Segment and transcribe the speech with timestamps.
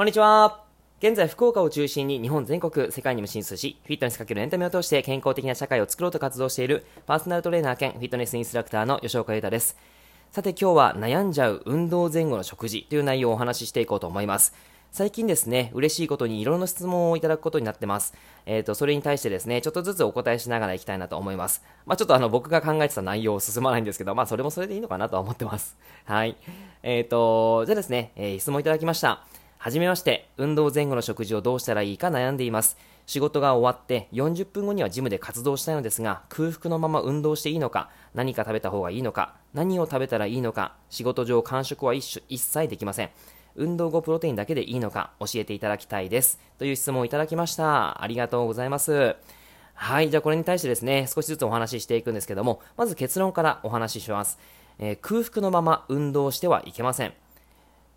[0.00, 0.64] こんにちは。
[1.00, 9.76] 現在、福岡を中心に日本全国、世界にも進出し、フィットネスかけるエンタメを通して健康的な社会を作ろうと活動しているパーソナルトレーナー兼フィットネスインストラクターの吉岡裕太です。
[10.32, 14.54] さて今日は悩んじゃう運動前後の食事という内容をお話ししていこうと思います。
[14.90, 18.14] 最近ですね、嬉しいことにいろんな質問をいただくことになってます。
[18.46, 21.62] えっ、ー、と、それに対してですね、ちょっとずつお答えしながらいきたいなと思います。
[21.84, 25.76] まあ、ちょっとあの、僕が考えてた内容を進まないんですけど、まあ、それもそれでいいのかなとは思ってます。
[26.06, 26.38] はい。
[26.82, 29.26] えっ、ー、と、じゃあですね、えー、質問いただきました。
[29.62, 32.78] はじめまして、運動前後の食事をどうしたらいいか悩んでいます。
[33.04, 43.10] 仕事が終わって40分後にはジムで活動したいのですが、空腹のまま運動していいのか、何か食べた方がいいのか、何を食べたらいいのか、仕事上間食は一一切できません。
[43.54, 46.40] 運動後プロテインだけでいいのか教えていただきたいです。
[46.56, 48.02] という質問をいただきました。
[48.02, 49.14] ありがとうございます。
[49.74, 54.38] はい、じゃあこれに対してですね、少しずつお話ししていくんですけども、まず結論からお話しします。
[54.78, 57.12] えー、空腹のまま運動してはいけません。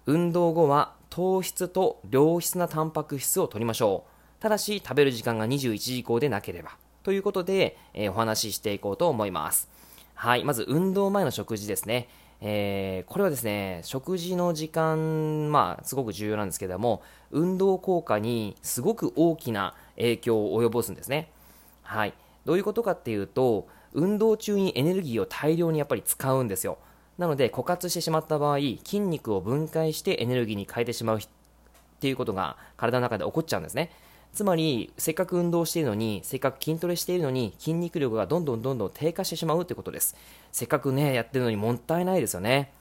[0.05, 4.03] 運動後は糖質と良質なタンパク質を取りましょ
[4.39, 4.41] う。
[4.41, 6.71] ただし、食べる時間が21時以降でなければ。
[7.03, 9.69] ということで、えー、お話ししていこうと思います。
[10.15, 10.43] はい。
[10.43, 12.09] まず、運動前の食事ですね。
[12.41, 21.29] えー、これはですね、食事の時間、まあ、すごく重要なんですけども、運動効果にすごく大きな影響を及ぼすんですね。
[21.83, 22.15] はい。
[22.45, 26.79] どういうことかっていうと、運動中にエネルギーを大量にやっぱり使うんですよ。
[27.17, 31.27] なので枯渇してしまった場合筋肉を分解してエネルギーに変えてしまうっ
[31.99, 33.91] ていうことが体の中で起こっちゃうんですね。
[34.33, 40.15] つまりせっかく運動しているのにせっかく筋トレしているのに筋肉力がどんどんどんどん低下してしまうってことです。
[40.51, 42.71] せっかくねやってるのにもったいないですよね。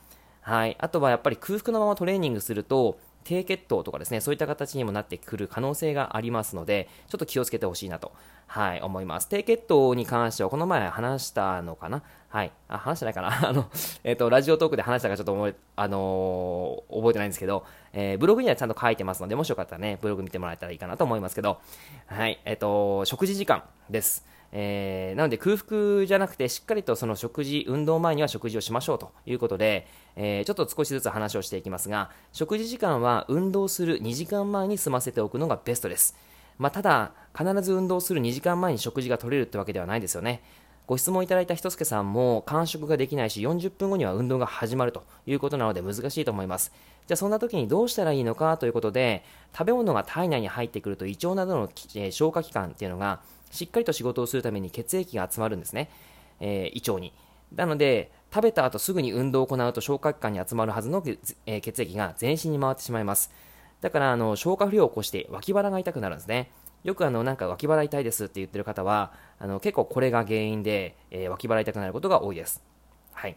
[0.41, 0.75] はい。
[0.79, 8.11] あとはやっぱり空腹のままトレーニングすると低血糖とかですね、そういった形にもなってくる可能性がありますので、ちょっと気をつけてほしいなと、
[8.47, 9.27] はい、思います。
[9.27, 12.03] 低血糖に関しては、この前話したのかな？
[12.29, 12.51] はい。
[12.67, 13.29] あ、話してないかな？
[13.49, 13.69] あの、
[14.03, 21.59] えっ、ー、と、ラジオトークで話したかちょっと覚え、あのー、覚えてないんですけど、えー、ブログにはちゃんと書いてますので、もしよかったらね、ブログ見てもらえたらいいかなと思いますけど、
[22.07, 22.39] はい。
[22.45, 24.25] えっ、と、食事時間です。
[24.55, 36.15] えー、なので空腹じゃなくてしっかりとその食事、運動前には食事をしましょうということで、えー、ちょっと少しずつ話をしていきますが、食事時間は運動する2時間前に済ませておくのがベストです。
[36.57, 40.43] まあ、ただ、必ず運動する2時間前に食事が取れるってわけではないですよね。
[40.85, 46.73] ご質問いただいたひとすけさんも間食ができないし40分後には運動が始まるということなので難しいと思います。
[47.07, 49.23] じゃあそんな時にどうしたらいいのかということで
[49.57, 55.89] 食べ物が体内に入ってくると胃腸などの、え、消化器官っていうのがしっかりと仕事をするために血液が集まるんですね、
[56.41, 57.13] えー、胃腸に。
[57.55, 61.03] なので、食べた後すぐに運動を行うと消化器官に集まるはずの、
[61.45, 63.31] えー、血液が全身に回ってしまいます。
[63.83, 66.49] だから、あの、消化不良を起こして脇腹が痛くなるんですね。
[66.85, 72.63] よくあの、なんか脇腹痛いですって言ってる方は、あの、結構これが原因で、えー、脇腹痛くなることが多いです。
[73.11, 73.35] はい。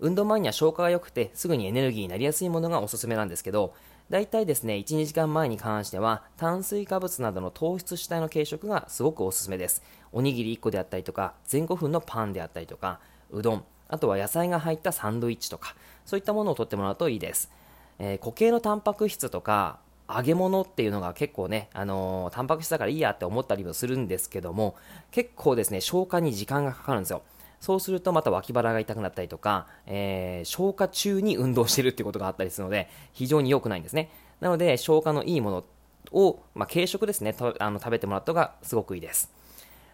[0.00, 3.72] 運動前には消化が良くて、すぐにエネルギーになりやすいものがおすすめなんですけど、
[4.08, 9.84] 大体ですね、1、2時間前に関しては、炭水化物などの糖質主体の軽食がすごくおすすめです。
[10.10, 12.98] おにぎり1個であったりとか、全5分のパンであったりとか、
[13.30, 17.52] うどん、あとは野菜が入ったサンドイッチとか、そういったものをとってもらうといいです。
[18.00, 19.78] えー、固形のタンパク質とか、
[20.12, 24.74] 揚げ物っていうのが結構ね、あのー、タンパク質だからいいやって思ったりもするんですけども、
[25.12, 27.22] 結構ですね、消化に時間がかかるんですよ。
[27.60, 34.10] そうするとまた脇腹が痛くなったりとか、えー、消化中に運動してるっていうことがあったりするので、非常に良くないんですね。
[34.40, 35.64] なので、消化のいいもの
[36.10, 39.30] を、まあ、軽食ですね、あの食べてもらった方がすごくいいです。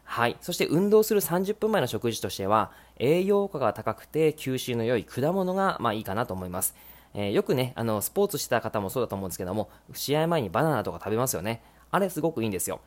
[0.05, 0.37] はい。
[0.41, 6.77] そして運動する30分前の食事としては、栄養価が高くて吸収の良い果物が、まあ、いいかなと思います。
[7.19, 11.63] えー、よくね、あの、スポーツした方もそうだと思うんですけども、試合前にバナナとか食べますよね。
[11.91, 12.81] あれすごくいいんですよ。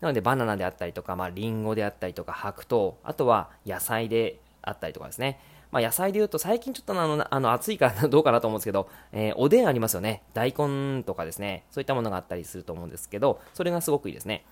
[0.00, 5.38] なのでバナナであったりとか、まあ、リンゴであったりとか、白桃、あとは野菜であったりとかですね。
[5.70, 10.22] まあ、野菜で言うと最近ちょっとあのあの暑いからどうかなと思うんですけど、えー、おでんありますよね。
[10.32, 11.64] 大根とかですね。
[11.70, 14.44] そういったものがあったりすると思うんですけど、それがすごくいいですね。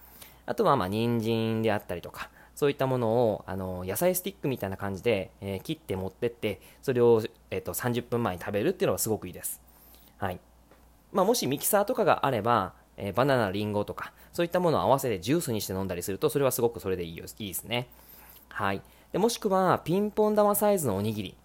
[0.44, 9.60] あとは、まあ、人参であったりとか、そういったものを、あの、野菜スティックみたいな感じで、えー、切って持ってって、それを、えっ、ー、と、30分前に食べるっていうのがすごくいいです。
[10.18, 10.40] はい。
[11.12, 17.88] まあ、もしミキサーとかがあれば、えー、バナナ、リンゴとか、そういったものを合わせてジュースにして飲んだりすると、それはすごくそれでいいよいいですね。
[18.48, 18.82] はい。
[19.12, 21.36] でもしくは、ピンポン玉サイズのおにぎり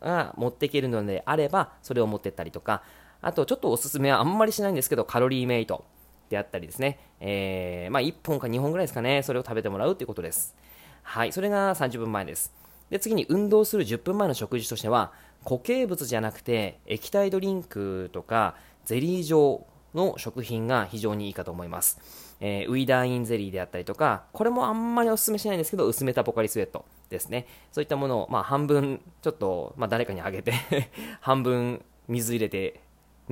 [0.00, 2.82] が持っていけるのであれば、それを持ってったりとか、
[3.20, 5.84] あと、ちょっとおすすめはあんまりしないんですけど、カロリーメイト
[6.32, 10.56] であったりですね、えー、まあ、1本か2本ぐらいですかね、それを食べてもらうということです。
[11.02, 12.52] はい、それが30分前です。
[12.90, 15.12] で、次に運動する10分前の食事としては、
[15.44, 22.00] 固形物じゃなくて、液体ドリンクとか、ゼリー状の食品が非常にいいかと思います。
[22.40, 27.46] えー、ウィダーインゼリーであったりとか、これもあんまりお勧めしないんですけど、薄めたポカリスエットですね。
[27.70, 30.54] そういったものを、まあ、半分、ちょっと、まあ、誰かにあげて
[31.20, 32.80] 半分水入れて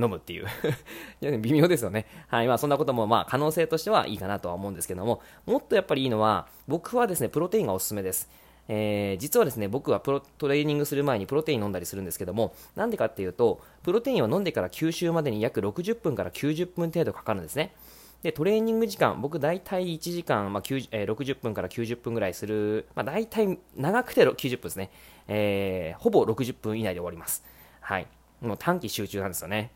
[0.00, 0.47] 飲むっていう
[1.20, 2.06] いや、微妙ですよね。
[2.29, 2.49] はい。
[2.49, 8.31] まあ、そんなことも、まあ、可能性としてはいいかなとは思うんですけども、もっとやっぱりいいのは、僕はですね、プロテインがおすすめです。
[8.73, 17.75] えー、実はですね、僕はプロトレーニングする前にプロテイン飲んだりするんですけども、なんでかっていうと、プロテインを飲んでから吸収までに約60分から90分程度かかるんですね。
[18.23, 20.62] で、トレーニング時間、僕大体1時間、まあ
[20.93, 24.91] えー、60分から90分ぐらいする、まあ、大体長くて90分ですね。
[25.26, 27.44] えー、ほぼ60分以内で終わります。
[27.81, 28.06] はい。
[28.41, 29.73] もう短期集中なんですよね。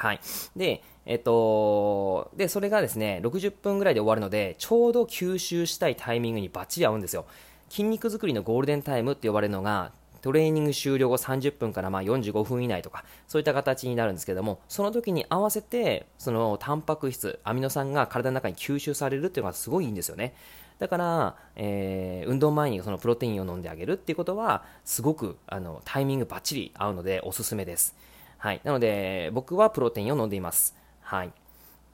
[0.00, 0.20] はい。
[0.56, 7.26] で、えっと、で、それがですね、60分ぐらいで終わるので、ちょうど吸収したいタイミングにバッチリ合うんですよ。
[7.68, 9.92] 筋肉作りのゴールデンタイムって呼ばれるのが、
[10.22, 20.34] トレーニング終了後30分からまあ45分以内とか、そういった形になるんですけども、その時に合わせて、そのタンパク質、アミノ酸が体の中に吸収されるっていうのがすごいいいんですよね。
[20.78, 27.94] だから、えー、運動前にそのプロテインを飲んであげるっていうことは、すごくあのタイミングバッチリ合うのでおすすめです。
[28.40, 28.60] はい。
[28.64, 30.74] なので、僕はプロテインを飲んでいます。
[31.02, 31.32] はい。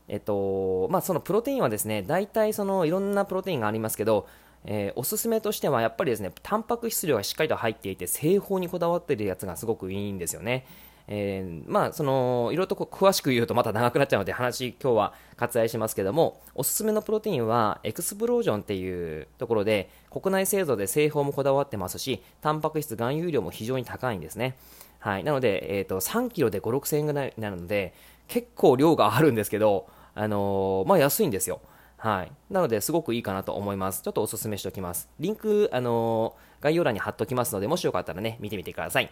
[0.06, 4.28] えっと、まあ、そのプロテインはですね、大体そのいろんなプロテインがありますけど、
[4.64, 10.66] えー、おすすめとしてはやっぱりですね、タンパク質量がしっかりと入っていて、製法にこだわっているやつがすごくいいんですよね。
[11.08, 24.56] えー、まあ、その、いろいろと詳しく言うとまた長くなっちゃうので話今日は割愛しますけども、おすすめのプロテインはエクスプロージョンっていうところで、国内製造で製法もこだわってますし、タンパク質含有量も非常に高いんですね。
[24.98, 25.24] はい。
[25.24, 27.94] なので、え、ー、と、3キロで5、6000円ぐらいになるので、
[28.28, 31.60] 結構量があるんですけど、あのー、まあ安いんですよ。
[31.96, 32.32] はい。
[32.50, 34.02] なので、すごくいいかなと思います。
[34.02, 35.08] ちょっとお勧めしておきます。
[35.20, 39.10] リンク、あのー、概要欄に貼っておきますので、もしよかったらね、見てみてください。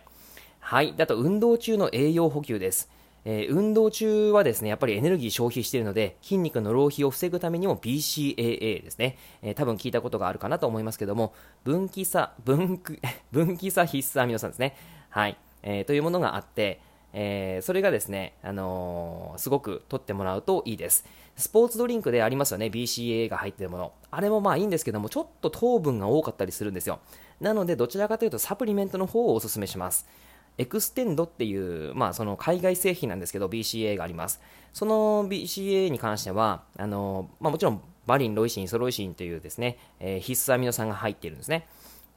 [0.60, 0.94] はい。
[0.98, 2.90] あと、運動中の栄養補給です。
[3.26, 9.16] えー、運動中はですね、やっぱりエネルギー消費しているので、筋肉の浪費を防ぐためにも BCAA ですね。
[9.42, 11.34] えー、多分聞いたことがあるかなと思いますけども、
[11.64, 12.80] 分岐鎖、分、
[13.32, 14.76] 分岐鎖必須アミノ酸ですね。
[15.08, 15.38] はい。
[15.64, 16.80] えー、というものがあって、
[17.12, 21.04] えー、それがですね、あのー、すごく取ってもらうといいです。
[21.36, 23.92] スポーツドリンクでありますよね、BCAA が入ってるもの。
[24.10, 27.00] あれもまあいいんですけども、ちょっと糖分が多かったりするんですよ。
[27.40, 30.06] なので、どちらかというとサプリメントの方をお勧めします。
[30.58, 34.40] エクステンドっていう、まあ、その海外製品なんですけど、 BCAA があります。
[34.72, 41.66] その BCA に関しては、あのまあ、もちろんバリン、ロイシン、ソロイシンというですね、えー、必須アミノ酸が入っているんですね。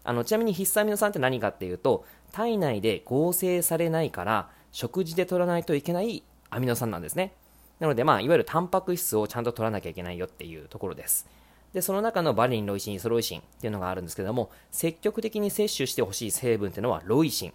[0.07, 7.33] あのちなみに必須アミノ酸って何かっていうと、体内で合成されないから、食事で取らないといけないアミノ酸なんですね。
[7.81, 11.27] なので、まあ、いわゆるタンパク質をちゃんと取らなきゃいけないよっていうところです。
[11.73, 17.53] で、その中のバリン、ロイシン、イソロイシンっていうのがあるんですけども、積極的に摂取してほしい成分っていうのはロイシン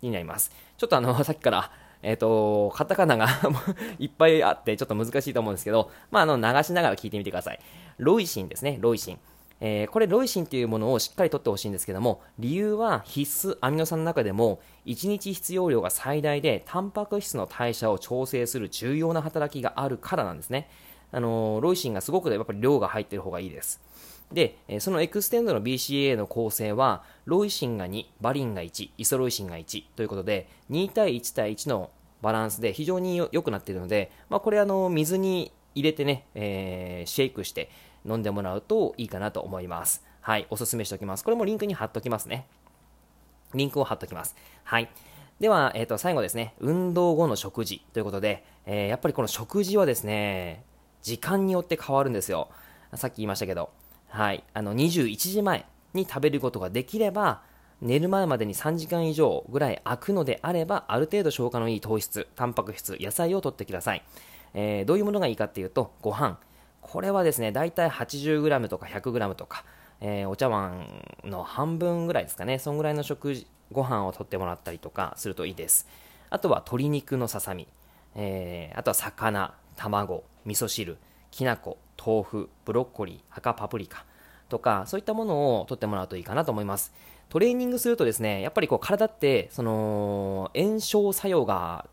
[0.00, 0.50] になります。
[0.78, 1.70] ちょっとあの、 さっきから、
[2.02, 3.28] えっ、ー、と、カタカナが
[4.00, 7.60] いっぱいあって、ちょっと難しいと思うんですけど、まあ、あの、流しながら聞いてみてください。
[7.98, 9.18] ロイシンですね、ロイシン。
[9.60, 20.68] えー、これロイシンというものをしっかりとってほしいんですけども理由は必須アミノ酸の中でも1日必要量が最大でタンパク質の代謝を調整する重要な働きがあるからなんですね。
[21.12, 23.80] あのー、ロイシンがすごくやっぱり量が入っている方がいいです。
[24.32, 31.90] で、そのエクステンドの BCA の構成は、ロイシンが2、バリンが1、イソロイシンが1ということで、2対1対1の
[32.22, 37.70] バランスで非常に良くなっているので、まあ、これあの、水に入れてね、えー、シェイクして、
[38.06, 40.04] 飲んでもらうといいかなと思います。
[40.20, 41.24] はい、おすすめしておきます。
[41.24, 42.46] これもリンクに貼っときますね。
[43.54, 44.36] リンクを貼っときます。
[44.64, 44.90] はい。
[45.40, 50.64] では、えっ、ー、と、最後ですね、運動後の食事ということで、えー、やっぱりこの食事はですね、
[51.02, 52.48] 時間によって変わるんですよ。
[52.94, 53.70] さっき言いましたけど、
[54.08, 57.42] はい、あの、21時前に食べることができれば、
[57.80, 64.02] 寝る前までに3時間以上ぐらい空くのであれば、ある程度消化のいい糖質、タンパク質、野菜を取ってください。
[64.52, 66.38] えー、どういうものがいいかっていうと、ご飯、
[66.80, 69.64] これはですね、だいたい 80g とか 100g とか、
[70.00, 70.86] えー、お茶碗
[71.24, 75.86] の半分ぐらいですかね、そんぐらいの食事、ご飯をとってもらったりとかするといいです。
[76.30, 77.66] あとは鶏肉のささみ、
[78.14, 80.96] えー、あとは魚、卵、味噌汁、
[81.30, 84.04] きな粉、豆腐、ブロッコリー、赤パプリカ
[84.48, 86.92] とか、そういったものをとってもらうといいかなと思います。
[87.28, 91.86] トレーニングするとですね、やっぱりこう体って、その、炎症作用が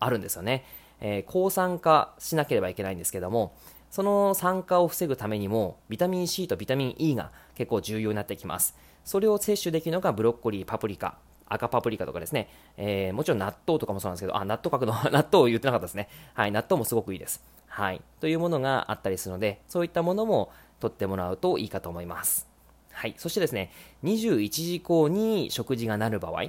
[0.00, 0.64] あるんですよね。
[1.00, 3.54] えー、抗酸化しなければいけないんですけども、
[3.94, 8.74] その酸化を防ぐためにも、ビタミン C とビタミン E が結構重要になってきます。
[9.04, 16.08] それを摂取できるのがブロッコリー、パプリカ、赤パプリカとかですね、えー、もちろん納豆とかもそうなんですけど、あ、納豆角の 納豆を言ってなかったですね。
[16.34, 17.44] はい、納豆もすごくいいです。
[17.68, 22.48] はい、というものがあったりするので、そういったものも取ってもらうといいかと思います。
[22.90, 23.70] はい、そしてですね、
[24.02, 26.46] 21時以降に食事がなる場合、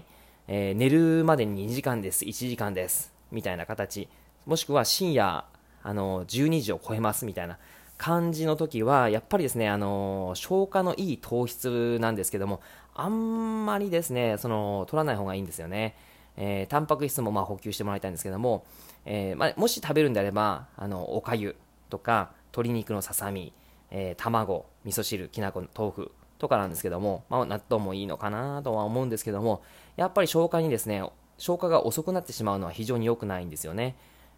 [0.48, 4.10] えー、寝るまでに2時間です、1時間です、みたいな形、
[4.48, 5.46] もしくは深夜
[5.86, 7.58] あの12時を超えますみたいな
[7.98, 12.62] 感じの時はやっぱりですねあの消化のいい糖質なんですけども
[12.94, 15.96] あんまりですねその取らない方がいいんですよね、
[16.38, 18.66] えー、タンパク質もまあ補給してもらいたいんですけども、
[19.06, 21.56] えーまあ、もし食べるんであれば、あのおかゆ
[21.90, 23.54] とか、鶏肉のささみ、
[23.92, 29.62] えー、卵、味噌汁、きな粉、豆腐とかなんですけども、まあ、納豆もいいのかなとは思うんですけども、
[29.96, 31.04] やっぱり消化にですね、
[31.38, 33.96] 消化が遅くなってしまうのは非常に良くないんですよね。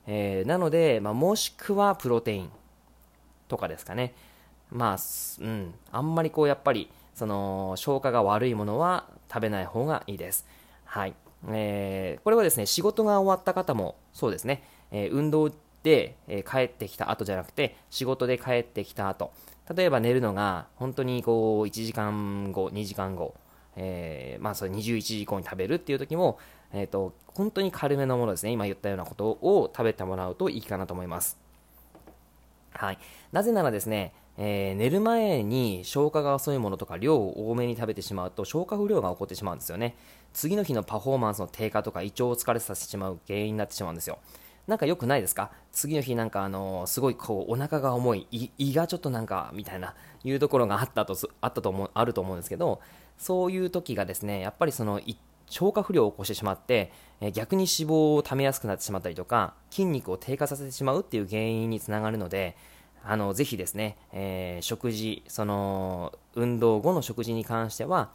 [0.07, 2.49] えー、なので、まあ、もしくはプロテイン
[3.47, 4.13] とかですかね。
[4.71, 4.97] まあ、
[5.41, 10.47] うん、あんまりこうやっぱり、その消化が悪いものは食べない方がいいです。
[10.85, 11.13] はい。
[11.49, 15.51] えー、これはですね、仕事が終わった方もそうですね、えー、運動
[15.83, 19.31] で、え、帰ってきた後じゃなくて、仕事で帰ってきた後、
[19.75, 23.35] 例えば寝るのが本当にこう1時間後、2時間後、
[23.75, 26.39] えー、まあそれ21時以降に食べるっていう時も、
[26.74, 31.38] えーと、本当に軽めのものですね、今言ったようなことを食べてもらうといいかなと思います。
[32.71, 33.00] はい、
[33.31, 39.95] なぜならですね、えー、寝る前に消化が遅いものとか量を多めに食べてしまうと消化不良が起こってしまうんですよね。
[40.31, 44.19] 次の日のパフォーマンスの低下とか胃腸を疲れさせてしまう原因になってしまうんですよ。
[44.67, 45.50] なんか良くないですか？
[45.71, 52.81] 次の日なんかあのー、すごいこうお腹が重い胃がちょっとなんかみたいないうところがあったとあったと思うあると思うんですけど
[53.17, 55.00] そういう時がですねやっぱりその
[55.49, 62.55] 消化不良を起こしてしまって、え逆に脂肪を溜めやすくなってしまったりとか筋肉を低下させてしまうっていう原因につながるので
[63.03, 68.11] あのぜひですね、えー、食事その運動後の食事に関しては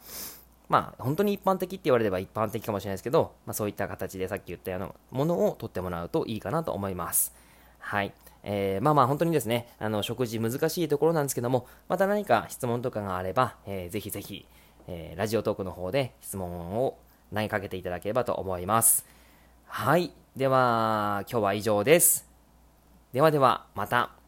[0.69, 7.33] まあ、本当に一般的って言われれば一般的かもしれないですけど、まあ、そういった形でさっき言ったようなものを取ってもらうといいかなと思います。
[7.77, 8.13] はい。
[8.43, 14.47] えー、まあまあ本当にですね、あの食事難しいところなんですけども、また何か質問とかがあれば、えー、ぜひぜひ、
[14.87, 16.97] えー、ラジオトークの方で質問を
[17.33, 19.05] 投げかけていただければと思います。
[19.65, 20.11] はい。
[20.35, 22.27] では、今日は以上です。
[23.11, 24.22] ではでは、また。